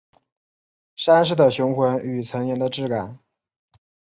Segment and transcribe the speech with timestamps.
[0.95, 3.19] 山势的雄浑与岩层的质感